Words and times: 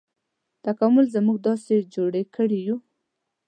تکامل 0.65 1.05
موږ 1.25 1.37
داسې 1.47 1.75
جوړ 1.95 2.13
کړي 2.35 2.59
یوو. 2.67 2.77